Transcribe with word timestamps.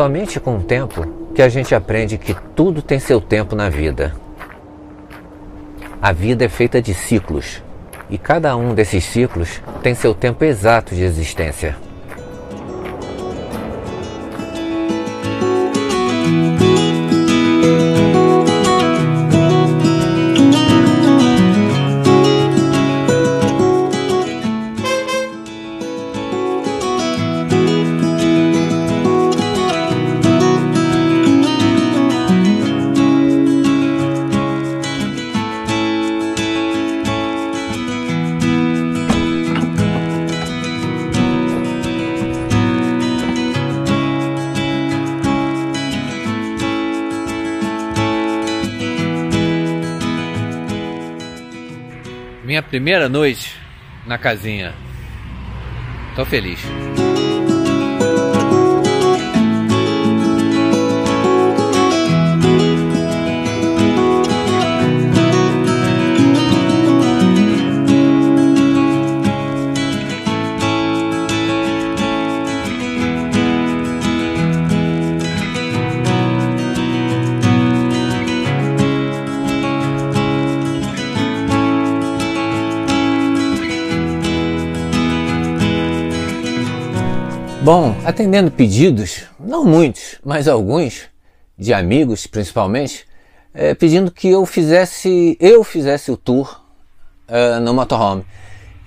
Somente 0.00 0.40
com 0.40 0.56
o 0.56 0.62
tempo 0.62 1.06
que 1.34 1.42
a 1.42 1.48
gente 1.50 1.74
aprende 1.74 2.16
que 2.16 2.34
tudo 2.56 2.80
tem 2.80 2.98
seu 2.98 3.20
tempo 3.20 3.54
na 3.54 3.68
vida. 3.68 4.14
A 6.00 6.10
vida 6.10 6.42
é 6.42 6.48
feita 6.48 6.80
de 6.80 6.94
ciclos 6.94 7.62
e 8.08 8.16
cada 8.16 8.56
um 8.56 8.72
desses 8.72 9.04
ciclos 9.04 9.60
tem 9.82 9.94
seu 9.94 10.14
tempo 10.14 10.42
exato 10.42 10.94
de 10.94 11.02
existência. 11.02 11.76
Minha 52.50 52.64
primeira 52.64 53.08
noite 53.08 53.56
na 54.04 54.18
casinha. 54.18 54.74
Tô 56.16 56.24
feliz. 56.26 56.58
Bom, 87.72 87.94
atendendo 88.04 88.50
pedidos, 88.50 89.26
não 89.38 89.64
muitos, 89.64 90.18
mas 90.24 90.48
alguns, 90.48 91.02
de 91.56 91.72
amigos 91.72 92.26
principalmente, 92.26 93.06
é, 93.54 93.74
pedindo 93.74 94.10
que 94.10 94.28
eu 94.28 94.44
fizesse, 94.44 95.36
eu 95.38 95.62
fizesse 95.62 96.10
o 96.10 96.16
tour 96.16 96.62
uh, 97.28 97.60
no 97.60 97.72
motorhome. 97.72 98.26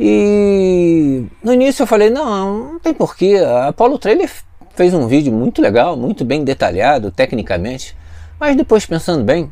E 0.00 1.24
no 1.44 1.52
início 1.52 1.84
eu 1.84 1.86
falei, 1.86 2.10
não, 2.10 2.72
não 2.72 2.80
tem 2.80 2.92
porquê, 2.92 3.36
a 3.36 3.68
Apollo 3.68 4.00
Trailer 4.00 4.28
fez 4.74 4.92
um 4.92 5.06
vídeo 5.06 5.32
muito 5.32 5.62
legal, 5.62 5.96
muito 5.96 6.24
bem 6.24 6.42
detalhado 6.42 7.12
tecnicamente, 7.12 7.96
mas 8.36 8.56
depois 8.56 8.84
pensando 8.84 9.22
bem, 9.22 9.48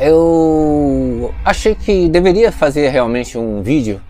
eu 0.00 1.32
achei 1.44 1.76
que 1.76 2.08
deveria 2.08 2.50
fazer 2.50 2.88
realmente 2.88 3.38
um 3.38 3.62
vídeo 3.62 4.02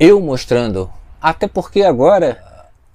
eu 0.00 0.20
mostrando, 0.20 0.90
até 1.22 1.46
porque 1.46 1.82
agora 1.82 2.47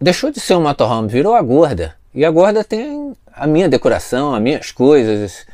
deixou 0.03 0.31
de 0.31 0.39
ser 0.39 0.55
um 0.55 0.61
motorhome, 0.61 1.07
virou 1.07 1.33
a 1.33 1.41
gorda. 1.41 1.95
E 2.13 2.23
a 2.25 2.29
gorda 2.29 2.63
tem 2.63 3.15
a 3.33 3.47
minha 3.47 3.69
decoração, 3.69 4.35
as 4.35 4.41
minhas 4.41 4.71
coisas, 4.71 5.45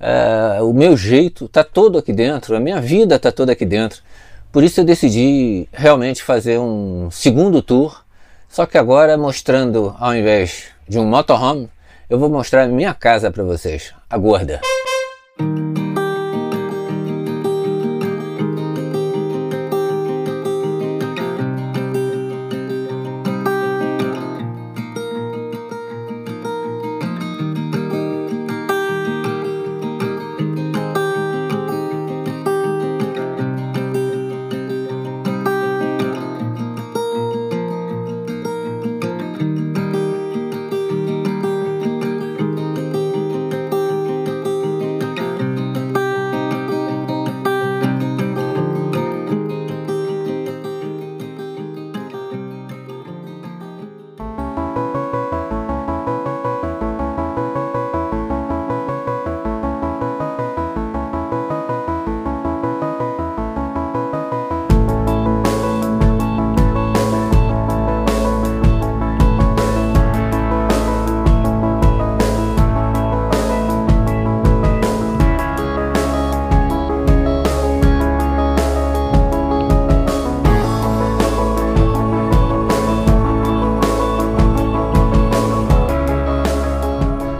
uh, 0.00 0.64
o 0.64 0.72
meu 0.72 0.96
jeito 0.96 1.46
está 1.46 1.62
todo 1.62 1.98
aqui 1.98 2.12
dentro, 2.12 2.56
a 2.56 2.60
minha 2.60 2.80
vida 2.80 3.16
está 3.16 3.30
toda 3.32 3.52
aqui 3.52 3.66
dentro. 3.66 4.00
Por 4.52 4.62
isso 4.62 4.80
eu 4.80 4.84
decidi 4.84 5.68
realmente 5.72 6.22
fazer 6.22 6.58
um 6.58 7.10
segundo 7.10 7.60
tour, 7.60 8.02
só 8.48 8.64
que 8.64 8.78
agora 8.78 9.18
mostrando, 9.18 9.94
ao 9.98 10.14
invés 10.14 10.68
de 10.88 10.98
um 10.98 11.04
motorhome, 11.04 11.68
eu 12.08 12.18
vou 12.18 12.30
mostrar 12.30 12.66
minha 12.68 12.94
casa 12.94 13.30
para 13.30 13.42
vocês, 13.42 13.92
a 14.08 14.16
gorda. 14.16 14.60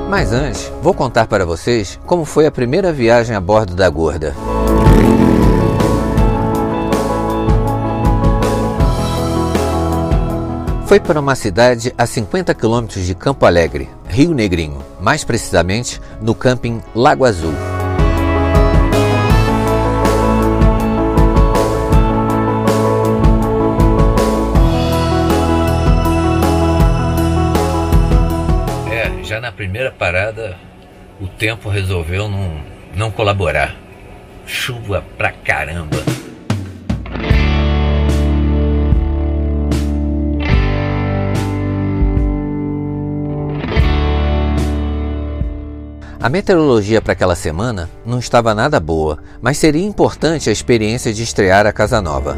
Mas 0.09 0.33
antes, 0.33 0.71
vou 0.81 0.95
contar 0.95 1.27
para 1.27 1.45
vocês 1.45 1.99
como 2.07 2.25
foi 2.25 2.47
a 2.47 2.51
primeira 2.51 2.93
viagem 2.93 3.35
a 3.35 3.41
bordo 3.41 3.75
da 3.75 3.89
Gorda. 3.91 4.35
Foi 10.87 11.01
para 11.01 11.19
uma 11.19 11.35
cidade 11.35 11.93
a 11.99 12.07
50 12.07 12.55
quilômetros 12.55 13.05
de 13.05 13.15
Campo 13.17 13.45
Alegre, 13.45 13.89
Rio 14.09 14.33
Negrinho, 14.33 14.79
mais 15.01 15.25
precisamente 15.25 16.01
no 16.21 16.33
camping 16.33 16.81
Lago 16.95 17.25
Azul. 17.25 17.76
Parada 29.99 30.57
o 31.21 31.27
tempo 31.27 31.69
resolveu 31.69 32.29
não, 32.29 32.61
não 32.95 33.11
colaborar. 33.11 33.75
Chuva 34.47 35.03
pra 35.17 35.33
caramba. 35.33 35.97
A 46.21 46.29
meteorologia 46.29 47.01
para 47.01 47.13
aquela 47.13 47.37
semana 47.37 47.89
não 48.05 48.19
estava 48.19 48.55
nada 48.55 48.81
boa, 48.81 49.19
mas 49.41 49.59
seria 49.59 49.85
importante 49.85 50.51
a 50.51 50.53
experiência 50.53 51.13
de 51.13 51.23
estrear 51.23 51.67
a 51.67 51.73
casa 51.73 52.03
nova. 52.03 52.37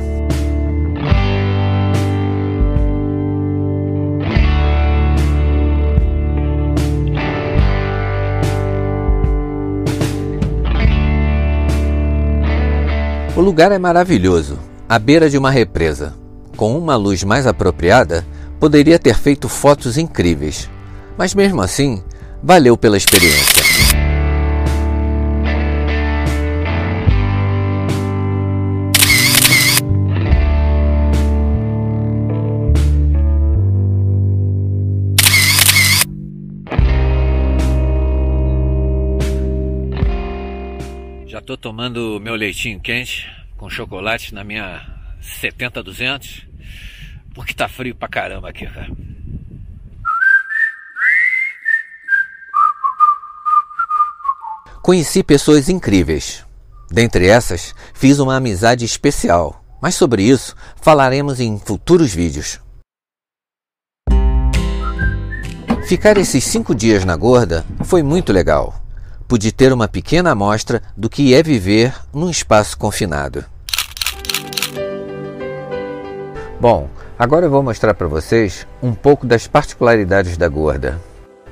O 13.39 13.41
lugar 13.41 13.71
é 13.71 13.79
maravilhoso, 13.79 14.59
à 14.89 14.99
beira 14.99 15.31
de 15.31 15.39
uma 15.39 15.49
represa. 15.49 16.13
Com 16.57 16.77
uma 16.77 16.97
luz 16.97 17.23
mais 17.23 17.47
apropriada, 17.47 18.27
poderia 18.59 18.99
ter 18.99 19.17
feito 19.17 19.49
fotos 19.49 19.97
incríveis, 19.97 20.69
mas 21.17 21.37
mesmo 21.37 21.63
assim, 21.63 22.03
valeu 22.43 22.77
pela 22.77 22.97
experiência. 22.97 23.63
Tô 41.41 41.57
tomando 41.57 42.19
meu 42.21 42.35
leitinho 42.35 42.81
quente 42.81 43.29
com 43.57 43.69
chocolate 43.69 44.35
na 44.35 44.45
minha 44.45 44.81
70-200, 45.23 46.47
porque 47.35 47.55
tá 47.55 47.69
frio 47.69 47.95
pra 47.95 48.09
caramba 48.09 48.49
aqui, 48.49 48.67
cara. 48.67 48.91
Conheci 54.83 55.23
pessoas 55.23 55.69
incríveis. 55.69 56.47
Dentre 56.91 57.27
essas, 57.27 57.75
fiz 57.93 58.19
uma 58.19 58.37
amizade 58.37 58.85
especial, 58.85 59.63
mas 59.83 59.95
sobre 59.95 60.23
isso 60.23 60.57
falaremos 60.81 61.41
em 61.41 61.59
futuros 61.59 62.15
vídeos. 62.15 62.59
Ficar 65.87 66.17
esses 66.17 66.45
cinco 66.45 66.75
dias 66.75 67.05
na 67.05 67.17
Gorda 67.17 67.65
foi 67.85 68.03
muito 68.03 68.33
legal. 68.33 68.88
Pude 69.29 69.53
ter 69.53 69.75
uma 69.75 69.87
pequena 69.87 70.31
amostra 70.31 70.83
do 70.97 71.11
que 71.11 71.35
é 71.35 71.43
viver 71.43 71.95
num 72.15 72.31
espaço 72.31 72.79
confinado. 72.79 73.45
Bom, 76.59 76.89
agora 77.19 77.45
eu 77.45 77.51
vou 77.51 77.63
mostrar 77.63 77.93
para 77.93 78.07
vocês 78.07 78.67
um 78.83 78.95
pouco 78.95 79.27
das 79.27 79.47
particularidades 79.47 80.39
da 80.39 80.49
Gorda. 80.49 80.99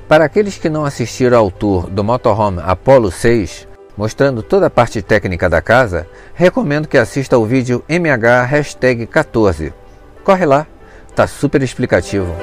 Para 0.07 0.25
aqueles 0.25 0.57
que 0.57 0.69
não 0.69 0.85
assistiram 0.85 1.37
ao 1.37 1.51
tour 1.51 1.87
do 1.87 2.03
motorhome 2.03 2.61
Apollo 2.65 3.11
6, 3.11 3.67
mostrando 3.95 4.41
toda 4.41 4.65
a 4.65 4.71
parte 4.71 5.03
técnica 5.03 5.47
da 5.47 5.61
casa, 5.61 6.07
recomendo 6.33 6.87
que 6.87 6.97
assista 6.97 7.35
ao 7.35 7.45
vídeo 7.45 7.83
MH14. 7.87 9.71
Corre 10.23 10.45
lá, 10.47 10.65
tá 11.15 11.27
super 11.27 11.61
explicativo. 11.61 12.35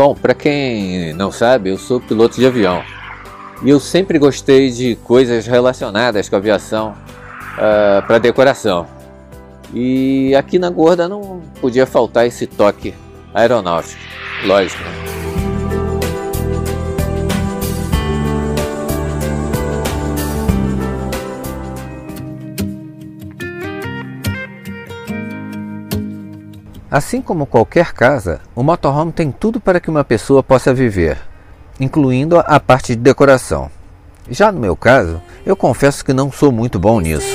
Bom, 0.00 0.14
para 0.14 0.32
quem 0.32 1.12
não 1.12 1.30
sabe, 1.30 1.68
eu 1.68 1.76
sou 1.76 2.00
piloto 2.00 2.36
de 2.36 2.46
avião 2.46 2.82
e 3.62 3.68
eu 3.68 3.78
sempre 3.78 4.18
gostei 4.18 4.70
de 4.70 4.96
coisas 5.04 5.46
relacionadas 5.46 6.26
com 6.26 6.36
aviação 6.36 6.92
uh, 6.92 7.58
ah, 7.98 8.04
para 8.06 8.16
decoração. 8.16 8.86
E 9.74 10.34
aqui 10.34 10.58
na 10.58 10.70
Gorda 10.70 11.06
não 11.06 11.42
podia 11.60 11.84
faltar 11.84 12.26
esse 12.26 12.46
toque 12.46 12.94
aeronáutico, 13.34 14.00
lógico. 14.46 14.82
Né? 14.82 15.19
Assim 26.90 27.22
como 27.22 27.46
qualquer 27.46 27.92
casa, 27.92 28.40
o 28.52 28.64
motorhome 28.64 29.12
tem 29.12 29.30
tudo 29.30 29.60
para 29.60 29.78
que 29.78 29.88
uma 29.88 30.02
pessoa 30.02 30.42
possa 30.42 30.74
viver, 30.74 31.18
incluindo 31.78 32.36
a 32.36 32.58
parte 32.58 32.96
de 32.96 33.00
decoração. 33.00 33.70
Já 34.28 34.50
no 34.50 34.58
meu 34.58 34.74
caso, 34.74 35.22
eu 35.46 35.54
confesso 35.54 36.04
que 36.04 36.12
não 36.12 36.32
sou 36.32 36.50
muito 36.50 36.80
bom 36.80 37.00
nisso. 37.00 37.28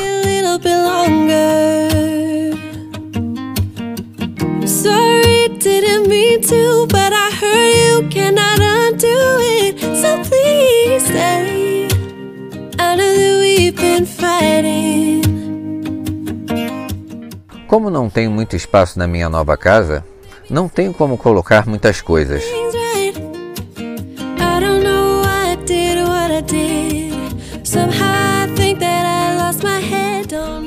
Como 17.76 17.90
não 17.90 18.10
tenho 18.10 18.32
muito 18.32 18.56
espaço 18.56 18.98
na 18.98 19.06
minha 19.06 19.28
nova 19.28 19.58
casa, 19.58 20.02
não 20.50 20.70
tenho 20.70 20.94
como 20.94 21.18
colocar 21.18 21.68
muitas 21.68 22.00
coisas. 22.00 22.42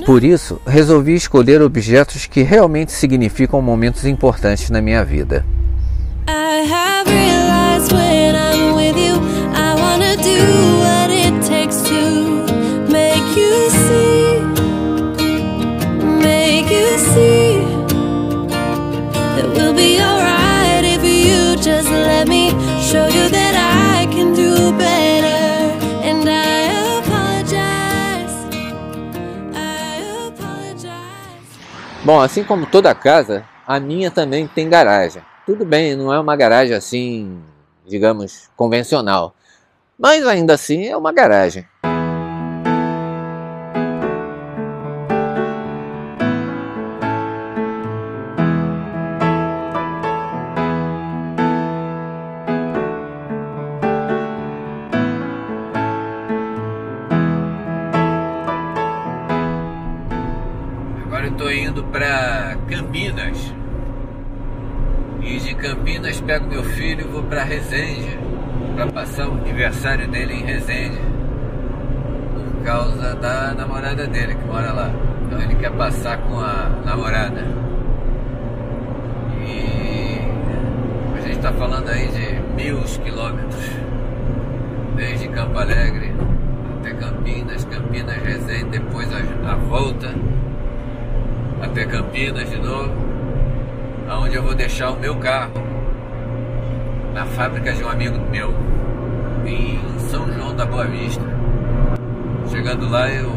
Por 0.05 0.22
isso, 0.22 0.60
resolvi 0.66 1.14
escolher 1.14 1.62
objetos 1.62 2.26
que 2.26 2.42
realmente 2.42 2.92
significam 2.92 3.62
momentos 3.62 4.04
importantes 4.04 4.68
na 4.68 4.82
minha 4.82 5.02
vida. 5.02 5.47
Bom, 32.08 32.22
assim 32.22 32.42
como 32.42 32.64
toda 32.64 32.94
casa, 32.94 33.44
a 33.66 33.78
minha 33.78 34.10
também 34.10 34.48
tem 34.48 34.66
garagem. 34.66 35.20
Tudo 35.44 35.62
bem, 35.62 35.94
não 35.94 36.10
é 36.10 36.18
uma 36.18 36.34
garagem 36.36 36.74
assim, 36.74 37.38
digamos, 37.86 38.48
convencional. 38.56 39.34
Mas 39.98 40.26
ainda 40.26 40.54
assim 40.54 40.86
é 40.86 40.96
uma 40.96 41.12
garagem. 41.12 41.68
Vou 67.08 67.22
para 67.22 67.42
Resende, 67.42 68.18
para 68.74 68.86
passar 68.86 69.28
o 69.28 69.32
aniversário 69.32 70.08
dele 70.08 70.34
em 70.34 70.44
Resende, 70.44 71.00
por 72.54 72.64
causa 72.64 73.14
da 73.14 73.54
namorada 73.54 74.06
dele 74.06 74.34
que 74.34 74.44
mora 74.44 74.72
lá. 74.72 74.90
Então 75.26 75.40
ele 75.40 75.54
quer 75.56 75.72
passar 75.72 76.18
com 76.18 76.38
a 76.38 76.70
namorada. 76.84 77.44
E 79.46 80.18
a 81.16 81.20
gente 81.20 81.36
está 81.36 81.52
falando 81.52 81.88
aí 81.88 82.08
de 82.08 82.62
mil 82.62 82.80
quilômetros, 83.04 83.70
desde 84.96 85.28
Campo 85.28 85.58
Alegre 85.58 86.12
até 86.80 86.92
Campinas, 86.94 87.64
Campinas, 87.64 88.16
Resende, 88.22 88.70
depois 88.70 89.08
a, 89.12 89.52
a 89.52 89.56
volta 89.56 90.14
até 91.62 91.84
Campinas 91.84 92.48
de 92.48 92.58
novo, 92.58 92.92
aonde 94.08 94.36
eu 94.36 94.42
vou 94.42 94.54
deixar 94.54 94.90
o 94.90 94.98
meu 94.98 95.16
carro 95.16 95.77
na 97.18 97.26
fábrica 97.26 97.72
de 97.72 97.82
um 97.82 97.88
amigo 97.88 98.16
meu 98.30 98.54
em 99.44 99.80
São 100.08 100.32
João 100.32 100.54
da 100.54 100.64
Boa 100.64 100.84
Vista. 100.84 101.25
Chegando 102.48 102.88
lá 102.88 103.10
eu 103.10 103.32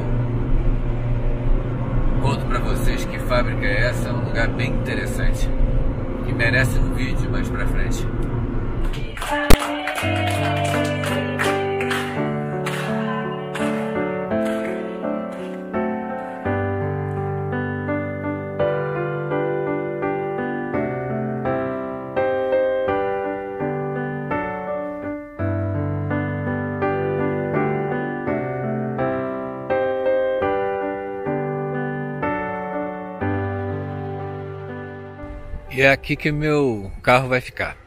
conto 2.22 2.46
para 2.46 2.60
vocês 2.60 3.04
que 3.06 3.18
fábrica 3.18 3.66
é 3.66 3.88
essa, 3.88 4.10
é 4.10 4.14
um 4.14 4.24
lugar 4.26 4.50
bem 4.50 4.70
interessante 4.70 5.50
que 6.24 6.32
merece 6.32 6.78
um 6.78 6.94
vídeo 6.94 7.28
mais 7.32 7.50
para 7.50 7.66
frente. 7.66 8.08
E 35.74 35.82
é 35.82 35.90
aqui 35.90 36.18
que 36.18 36.32
meu 36.34 36.92
carro 37.02 37.30
vai 37.30 37.40
ficar. 37.40 37.78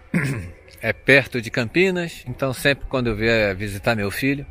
É 0.80 0.92
perto 0.92 1.40
de 1.40 1.50
Campinas, 1.50 2.24
então 2.26 2.52
sempre 2.52 2.86
quando 2.88 3.08
eu 3.08 3.16
vier 3.16 3.54
visitar 3.54 3.94
meu 3.94 4.10
filho, 4.10 4.46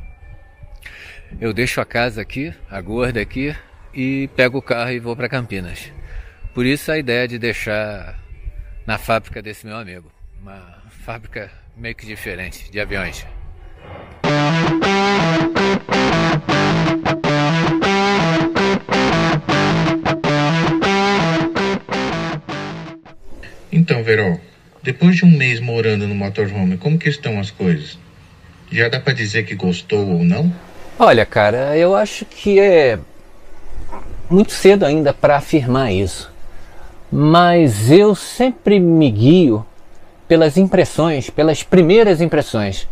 eu 1.40 1.54
deixo 1.54 1.82
a 1.82 1.86
casa 1.86 2.22
aqui, 2.22 2.54
a 2.70 2.80
gorda 2.82 3.22
aqui, 3.22 3.56
e 3.94 4.28
pego 4.36 4.58
o 4.58 4.62
carro 4.62 4.92
e 4.92 5.00
vou 5.00 5.16
para 5.16 5.30
Campinas. 5.30 5.92
Por 6.54 6.66
isso 6.66 6.92
a 6.92 6.98
ideia 6.98 7.28
de 7.28 7.40
deixar 7.40 8.20
na 8.86 8.98
fábrica 8.98 9.42
desse 9.42 9.66
meu 9.66 9.78
amigo. 9.78 10.12
Uma 10.42 10.84
fábrica 11.04 11.52
meio 11.76 11.96
que 11.96 12.06
diferente 12.06 12.72
de 12.72 12.80
aviões. 12.80 13.26
Verol, 24.16 24.40
depois 24.84 25.16
de 25.16 25.26
um 25.26 25.32
mês 25.32 25.60
morando 25.60 26.08
no 26.08 26.14
motorhome, 26.14 26.78
como 26.78 27.00
que 27.00 27.10
estão 27.10 27.40
as 27.40 27.50
coisas? 27.50 27.98
Já 28.72 28.88
dá 28.88 29.00
para 29.00 29.12
dizer 29.12 29.44
que 29.44 29.56
gostou 29.56 30.08
ou 30.08 30.24
não? 30.24 30.54
Olha, 31.00 31.26
cara, 31.26 31.76
eu 31.76 31.96
acho 31.96 32.24
que 32.24 32.60
é 32.60 33.00
muito 34.30 34.52
cedo 34.52 34.86
ainda 34.86 35.14
para 35.14 35.38
afirmar 35.38 35.92
isso. 35.92 36.32
Mas 37.12 37.90
eu 37.90 38.14
sempre 38.14 38.80
me 38.80 39.10
guio 39.10 39.66
pelas 40.28 40.58
impressões, 40.58 41.32
pelas 41.32 41.64
primeiras 41.64 42.22
impressões, 42.22 42.88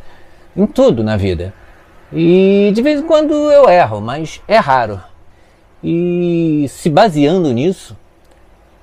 em 0.57 0.65
tudo 0.65 1.03
na 1.03 1.17
vida. 1.17 1.53
E 2.11 2.71
de 2.73 2.81
vez 2.81 2.99
em 2.99 3.05
quando 3.05 3.33
eu 3.51 3.69
erro, 3.69 4.01
mas 4.01 4.41
é 4.47 4.57
raro. 4.57 4.99
E 5.83 6.65
se 6.67 6.89
baseando 6.89 7.51
nisso, 7.53 7.95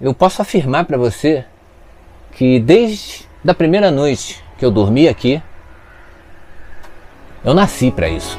eu 0.00 0.14
posso 0.14 0.40
afirmar 0.40 0.84
para 0.84 0.96
você 0.96 1.44
que 2.38 2.60
desde 2.60 3.26
da 3.42 3.52
primeira 3.52 3.90
noite 3.90 4.40
que 4.56 4.64
eu 4.64 4.70
dormi 4.70 5.08
aqui, 5.08 5.42
eu 7.44 7.52
nasci 7.52 7.90
para 7.90 8.08
isso. 8.08 8.38